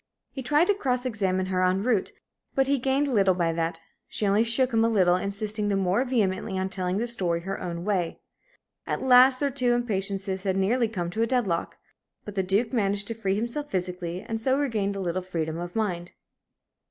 He 0.31 0.41
tried 0.41 0.65
to 0.65 0.73
cross 0.73 1.05
examine 1.05 1.45
her 1.45 1.61
en 1.61 1.83
route, 1.83 2.11
but 2.55 2.65
he 2.65 2.79
gained 2.79 3.07
little 3.07 3.35
by 3.35 3.53
that; 3.53 3.79
she 4.07 4.25
only 4.25 4.43
shook 4.43 4.73
him 4.73 4.83
a 4.83 4.89
little, 4.89 5.15
insisting 5.15 5.67
the 5.69 5.75
more 5.77 6.03
vehemently 6.05 6.57
on 6.57 6.69
telling 6.69 6.97
the 6.97 7.05
story 7.05 7.41
her 7.41 7.61
own 7.61 7.85
way. 7.85 8.19
At 8.87 9.03
last 9.03 9.39
their 9.39 9.51
two 9.51 9.75
impatiences 9.75 10.41
had 10.41 10.57
nearly 10.57 10.87
come 10.87 11.11
to 11.11 11.21
a 11.21 11.27
dead 11.27 11.45
lock. 11.45 11.77
But 12.25 12.33
the 12.33 12.41
Duke 12.41 12.73
managed 12.73 13.09
to 13.09 13.13
free 13.13 13.35
himself 13.35 13.69
physically, 13.69 14.25
and 14.27 14.41
so 14.41 14.57
regained 14.57 14.95
a 14.95 14.99
little 14.99 15.21
freedom 15.21 15.59
of 15.59 15.75
mind. 15.75 16.13